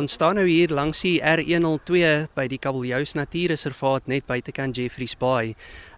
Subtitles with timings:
[0.00, 5.50] Ons staan nou hier langs die R102 by die Kabeljous Natuurreservaat net buitekant Jeffreys Bay.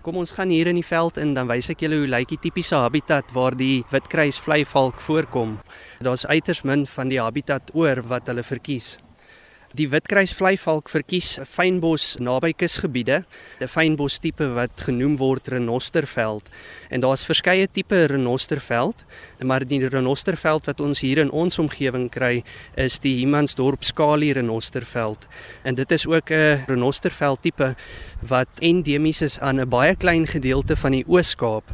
[0.03, 2.41] Kom ons gaan hier in die veld in dan wys ek julle hoe lyk die
[2.49, 5.55] tipiese habitat waar die witkruisvleivalk voorkom.
[6.03, 8.97] Daar's uiters min van die habitat oor wat hulle verkies.
[9.73, 13.25] Die witkruisvleivalk verkies fynbos naby kusgebiede,
[13.59, 16.51] 'n fynbos tipe wat genoem word renosterveld.
[16.91, 19.05] En daar's verskeie tipe renosterveld,
[19.41, 22.45] maar die renosterveld wat ons hier in ons omgewing kry,
[22.77, 25.27] is die Humansdorp skalie renosterveld.
[25.65, 27.75] En dit is ook 'n renosterveld tipe
[28.21, 31.65] wat endemies is aan 'n baie klein gedeelte van die Oos-Kaap.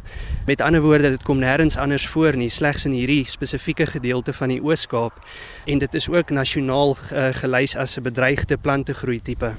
[0.49, 4.49] Met ander woorde, dit kom nêrens anders voor nie, slegs in hierdie spesifieke gedeelte van
[4.49, 5.19] die Oos-Kaap.
[5.69, 9.51] En dit is ook nasionaal uh, gelys as 'n bedreigde plantegroei tipe.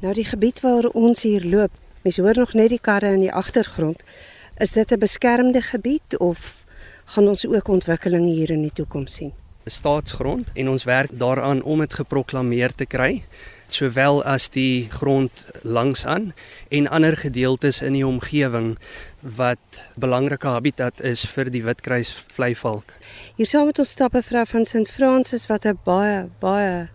[0.00, 1.70] Nou die gebied waar ons hier loop,
[2.02, 4.02] mens hoor nog net die karre in die agtergrond.
[4.56, 6.64] Is dit 'n beskermde gebied of
[7.04, 9.32] gaan ons ook ontwikkeling hier in die toekoms sien?
[9.68, 13.22] Staatsgrond en ons werk daaraan om dit geproklaameer te kry
[13.68, 16.32] sowel as die grond langsaan
[16.68, 18.76] en ander gedeeltes in die omgewing
[19.20, 22.92] wat belangrike habitat is vir die witkruisvleivalk.
[23.36, 26.88] Hier saam met ons stap 'n vrou van St Francis wat 'n baie baie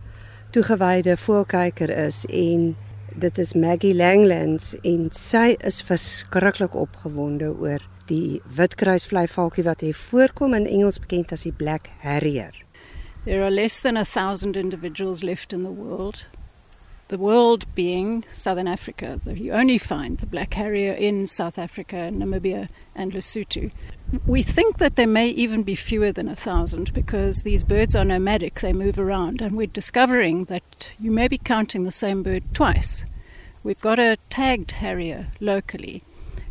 [0.51, 2.75] toegewyde voelkyker is en
[3.15, 10.53] dit is Maggie Langlands en sy is verskriklik opgewonde oor die witkruisvleivalkie wat hier voorkom
[10.53, 12.62] in Engels bekend as die Black Harrier.
[13.25, 16.27] There are less than a 1000 individuals left in the world
[17.13, 19.19] the world being Southern Africa.
[19.27, 23.71] You only find the black harrier in South Africa, Namibia, and Lesotho.
[24.25, 28.03] We think that there may even be fewer than a thousand because these birds are
[28.03, 32.43] nomadic, they move around, and we're discovering that you may be counting the same bird
[32.51, 33.05] twice.
[33.63, 36.01] We've got a tagged harrier locally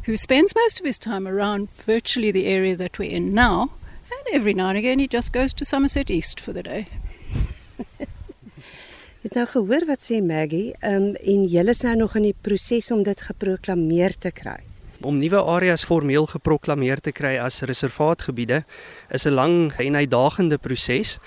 [0.05, 3.73] who spends most of his time around virtually the area that we're in now,
[4.27, 6.87] and every now and again he just goes to Somerset East for the day.
[9.23, 12.91] Het nou gehoor wat sê Maggie, um, en julle is nou nog in die proses
[12.91, 14.59] om dit geproklaameer te kry.
[15.03, 18.63] Om nuwe areas formeel geproklaameer te kry as reservaatgebiede
[19.11, 21.19] is 'n lang en uitdagende proses,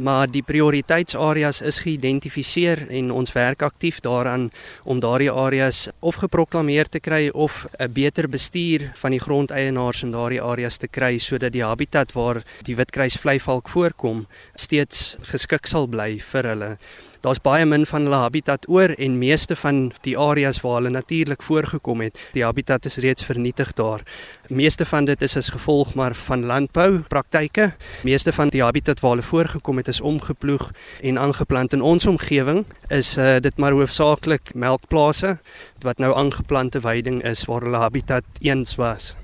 [0.00, 4.48] maar die prioriteitsareas is geïdentifiseer en ons werk aktief daaraan
[4.84, 10.10] om daardie areas of geproklaameer te kry of 'n beter bestuur van die grondeienaars in
[10.10, 16.18] daardie areas te kry sodat die habitat waar die witkruisvleivalk voorkom steeds geskik sal bly
[16.18, 16.76] vir hulle.
[17.20, 21.42] Daar's baie min van hulle habitat oor en meeste van die areas waar hulle natuurlik
[21.44, 24.00] voorgekom het, die habitat is reeds vernietig daar.
[24.48, 27.74] Meeste van dit is as gevolg maar van landbou praktyke.
[28.08, 30.70] Meeste van die habitat waar hulle voorgekom het is omgeploeg
[31.02, 32.64] en aangeplant in ons omgewing.
[32.88, 35.38] Is uh, dit maar hoofsaaklik melkplase
[35.84, 39.16] wat nou aangeplante weiding is waar hulle habitat eens was.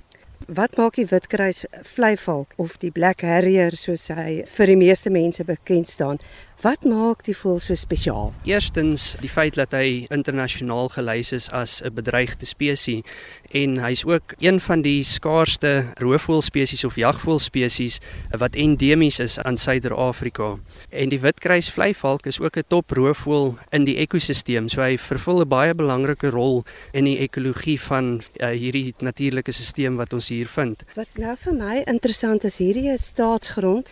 [0.46, 5.44] Wat maak die witkruis vleivalk of die black harrier soos hy vir die meeste mense
[5.44, 6.20] bekend staan
[6.60, 8.30] Wat maak die voël so spesiaal?
[8.48, 13.04] Eerstens die feit dat hy internasionaal gelys is as 'n bedreigde spesies
[13.52, 18.00] en hy's ook een van die skaarsste roofvoëlspesies of jagvoëlspesies
[18.38, 20.56] wat endemies is aan Suider-Afrika.
[20.88, 25.48] En die witkruisvleivalk is ook 'n top roofvoël in die ekosisteem, so hy vervul 'n
[25.48, 30.84] baie belangrike rol in die ekologie van uh, hierdie natuurlike stelsel wat ons hier vind.
[30.94, 33.90] Wat nou vir my interessant is, hierdie is staatsgrond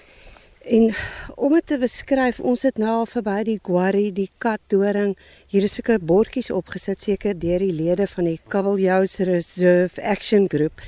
[0.65, 0.95] En
[1.35, 5.13] om dit te beskryf, ons het nou al verby die guarri, die katdoring.
[5.53, 10.81] Hier is sulke bordjies opgesit seker deur die lede van die Kabeljous Reserve Action Group.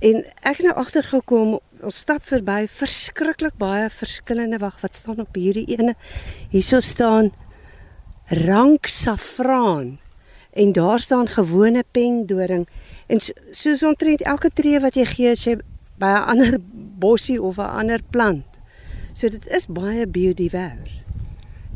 [0.00, 5.36] En ek het nou agtergekom, ons stap verby verskriklik baie verskillende wag wat staan op
[5.36, 5.92] hierdie ene.
[6.48, 7.34] Hierso staan
[8.48, 9.98] rank safraan
[10.56, 12.64] en daar staan gewone pengdoring
[13.12, 15.60] en soos omtrent elke tree wat jy gee as jy
[16.00, 16.58] by 'n ander
[16.98, 18.55] bossie of 'n ander plant
[19.16, 21.05] So dit is baie biodivers.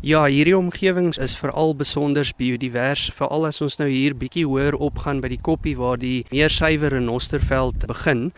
[0.01, 5.19] Ja, hierdie omgewings is veral besonder biodivers, veral as ons nou hier bietjie hoër opgaan
[5.21, 8.31] by die koppie waar die meer suiwer renosterveld begin.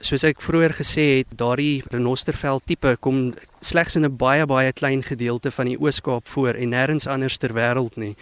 [0.00, 5.02] Soos ek vroeër gesê het, daardie renosterveld tipe kom slegs in 'n baie baie klein
[5.02, 8.16] gedeelte van die Oos-Kaap voor en nêrens anders ter wêreld nie.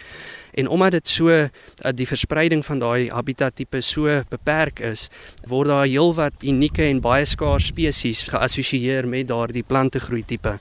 [0.53, 1.47] En omdat dit so eh,
[1.95, 5.09] die verspreiding van daai habitat tipe so beperk is,
[5.47, 10.59] word daar heelwat unieke en baie skaars spesies geassosieer met daardie plantegroei tipe.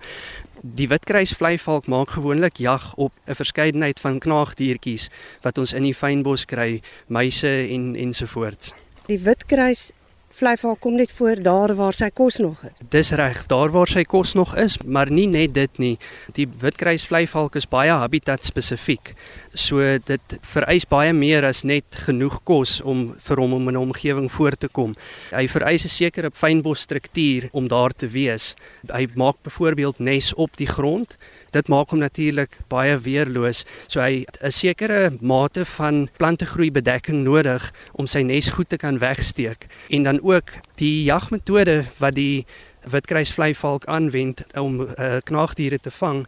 [0.62, 5.10] Die witkruisvleivalk maak gewoonlik jag op 'n verskeidenheid van knaagdiertjies
[5.42, 8.74] wat ons in die fynbos kry, muise en ensovoorts.
[9.06, 9.92] Die witkruis
[10.38, 12.82] vleival kom net voor daar waar sy kos nog is.
[12.92, 15.94] Dis reg, daar waar sy kos nog is, maar nie net dit nie.
[16.36, 19.14] Die witkruisvleivalk is baie habitat spesifiek.
[19.58, 23.88] So dit vereis baie meer as net genoeg kos om vir hom om in 'n
[23.88, 24.94] omgewing voor te kom.
[25.30, 28.54] Hy vereis 'n sekere fynbosstruktuur om daar te wees.
[28.86, 31.16] Hy maak byvoorbeeld nes op die grond
[31.54, 33.64] dit maak hom natuurlik baie weerloos.
[33.86, 38.98] So hy 'n sekere mate van plantegroei bedekking nodig om sy nes goed te kan
[38.98, 42.46] wegsteek en dan ook die jagmetode wat die
[42.88, 46.26] witkruisvleivalk aanwend om uh, knaagdiere te vang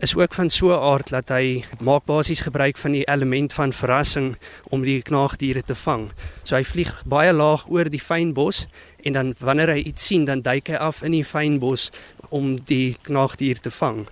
[0.00, 3.72] is ook van so 'n aard dat hy maak basies gebruik van die element van
[3.72, 4.36] verrassing
[4.68, 6.10] om die knaagdiere te vang.
[6.42, 8.66] So hy vlieg baie laag oor die fynbos
[9.02, 11.90] en dan wanneer hy iets sien, dan duik hy af in die fynbos
[12.28, 14.08] om die knaagdier te vang.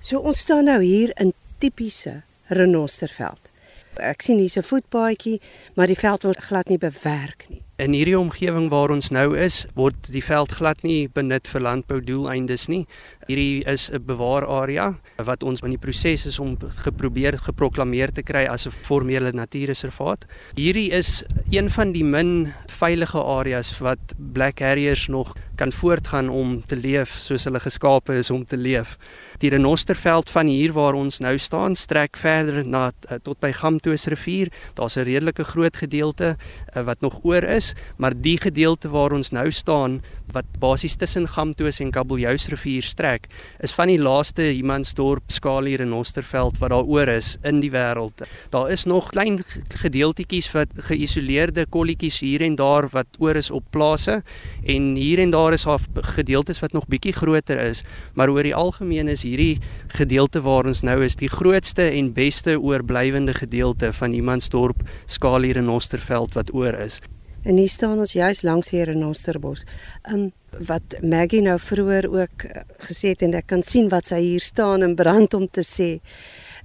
[0.00, 3.51] So ons staan nou hier in tipiese renosterveld.
[4.00, 5.40] Ek sien hier's 'n voetpaadjie,
[5.74, 7.62] maar die veld word glad nie bewerk nie.
[7.76, 12.68] In hierdie omgewing waar ons nou is, word die veld glad nie benut vir landboudoeleindes
[12.68, 12.86] nie.
[13.26, 18.46] Hierdie is 'n bewaararea wat ons in die proses is om geprobeer geproklaameer te kry
[18.46, 20.26] as 'n formele natuurreservaat.
[20.54, 23.98] Hierdie is een van die min veilige areas wat
[24.32, 28.96] black harriers nog kan voortgaan om te leef soos hulle geskape is om te leef.
[29.38, 34.06] Die renosterveld van hier waar ons nou staan strek verder na eh, tot by Gamtoos
[34.12, 34.52] rivier.
[34.74, 36.36] Daar's 'n redelike groot gedeelte
[36.76, 40.02] uh, wat nog oor is, maar die gedeelte waar ons nou staan
[40.34, 43.28] wat basies tussen Gamtoos en Kabeljous rivier strek,
[43.62, 48.24] is van die laaste Humansdorp skalie renosterveld wat daar oor is in die wêreld.
[48.54, 49.40] Daar is nog klein
[49.82, 54.20] gedeeltetjies wat geïsoleerde kolletjies hier en daar wat oor is op plase
[54.64, 55.80] en hier en daar is daar
[56.16, 57.84] gedeeltes wat nog bietjie groter is,
[58.14, 59.60] maar oor die algemeen is hierdie
[59.96, 66.34] gedeelte waar ons nou is die grootste en beste oorblywende gedeelte van Humansdorp skalie renosterveld
[66.38, 67.00] wat oor is.
[67.42, 69.64] En hier staan ons juis langs hier in Osterbos.
[70.12, 70.32] Um
[70.68, 74.44] wat Maggie nou vroeër ook uh, gesê het en ek kan sien wat sy hier
[74.44, 75.94] staan en brand om te sê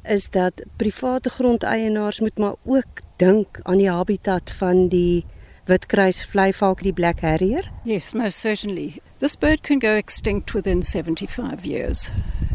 [0.04, 5.24] is dat private grondeienaars moet maar ook dink aan die habitat van die
[5.68, 7.72] witkruis vleivalk die black harrier.
[7.84, 9.02] Yes, most certainly.
[9.20, 12.12] This bird can go extinct within 75 years.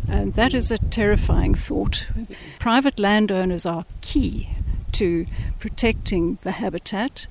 [0.08, 2.08] And that is a terrifying thought.
[2.58, 4.48] Private landowners are key
[4.92, 5.24] to
[5.58, 7.26] protecting the habitat.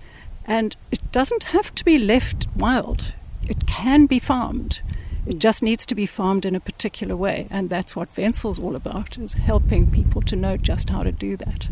[0.46, 3.16] And it doesn't have to be left wild,
[3.48, 4.82] it can be farmed.
[5.26, 7.48] It just needs to be farmed in a particular way.
[7.52, 11.38] And that's what Wenzel's all about, is helping people to know just how to do
[11.38, 11.70] that.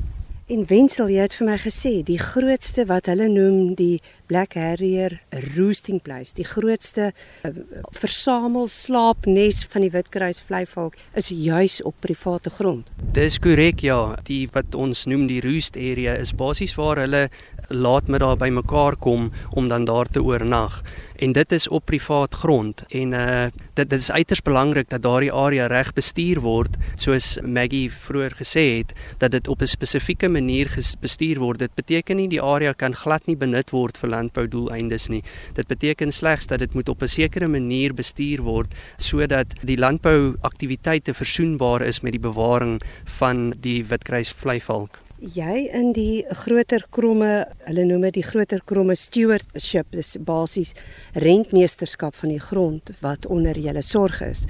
[0.49, 5.19] In Wenzel jy het vir my gesê die grootste wat hulle noem die Black Harrier
[5.53, 7.11] roosting place, die grootste
[7.45, 7.51] uh,
[7.93, 12.89] versamel slaapnes van die witkruis vleivalk is juis op private grond.
[13.13, 17.27] Dis korrek ja, die wat ons noem die roost area is basies waar hulle
[17.69, 20.81] laatmiddag bymekaar kom om dan daar te oornag.
[21.15, 23.47] En dit is op privaat grond en uh
[23.79, 28.65] dit dit is uiters belangrik dat daardie area reg bestuur word soos Maggie vroeër gesê
[28.77, 30.67] het dat dit op 'n spesifieke manier
[30.99, 31.59] bestuur word.
[31.59, 35.23] Dit beteken nie die area kan glad nie benut word vir landboudoeleindes nie.
[35.53, 41.13] Dit beteken slegs dat dit moet op 'n sekere manier bestuur word sodat die landbouaktiwiteite
[41.13, 47.85] versoenbaar is met die bewaring van die witkruis vleivalk jy in die groter kromme, hulle
[47.87, 50.75] noem dit die groter kromme stewardship, dis basies
[51.19, 54.45] rentmeesterskap van die grond wat onder julle sorg is.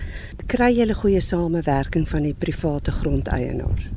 [0.48, 3.90] Kry julle goeie samewerking van die private grondeienaars?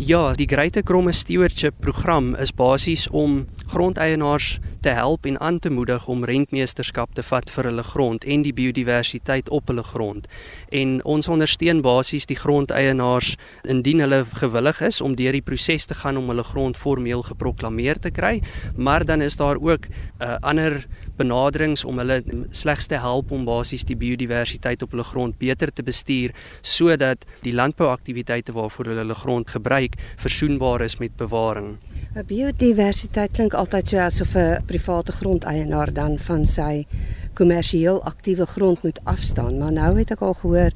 [0.00, 5.70] Ja, die Greater Kromme Stewardship program is basies om grondeienaars te help en aan te
[5.70, 10.24] moedig om rentmeesterskap te vat vir hulle grond en die biodiversiteit op hulle grond.
[10.72, 13.34] En ons ondersteun basies die grondeienaars
[13.68, 18.00] indien hulle gewillig is om deur die proses te gaan om hulle grond formeel geproklaameer
[18.00, 18.38] te kry,
[18.76, 19.92] maar dan is daar ook 'n
[20.24, 25.38] uh, ander benaderings om hulle slegs te help om basies die biodiversiteit op hulle grond
[25.38, 31.76] beter te bestuur sodat die landbouaktiwiteite waarvoor hulle hulle grond gebruik versoenbaar is met bewaring.
[32.14, 36.86] 'n Biodiversiteit klink altyd so asof 'n private grondeienaar dan van sy
[37.34, 40.72] kommersieel aktiewe grond moet afstaan, maar nou het ek al gehoor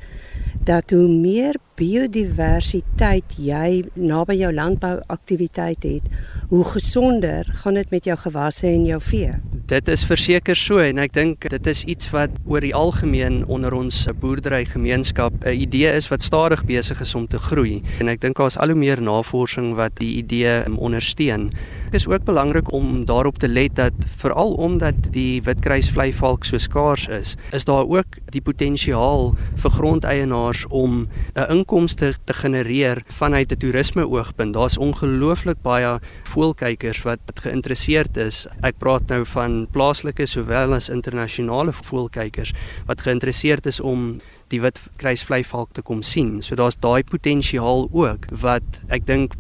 [0.65, 6.07] dat hoe meer biodiversiteit jy naby jou landbouaktiwiteit het,
[6.53, 9.33] hoe gesonder gaan dit met jou gewasse en jou vee.
[9.65, 13.75] Dit is verseker so en ek dink dit is iets wat oor die algemeen onder
[13.75, 17.83] ons boerderygemeenskap 'n idee is wat stadig besig is om te groei.
[18.01, 21.51] En ek dink daar's al hoe meer navorsing wat die idee um, ondersteun.
[21.91, 27.09] Dit is ook belangrik om daarop te let dat veral omdat die witkruisvleivalk so skaars
[27.09, 33.57] is, is daar ook die potensiaal vir grondeienaars om 'n inkomste te genereer vanuit 'n
[33.57, 34.55] toerisme oogpunt.
[34.55, 38.47] Daar's ongelooflik baie voëlkykers wat geïnteresseerd is.
[38.63, 42.53] Ek praat nou van plaaslike sowel as internasionale voëlkykers
[42.87, 46.43] wat geïnteresseerd is om die wit kruisvleivalk te kom sien.
[46.43, 49.33] So daar's daai potensiaal ook wat ek dink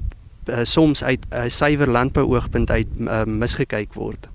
[0.49, 4.34] uh, soms uit 'n uh, suiwer landbou oogpunt uit uh, misgekyk word.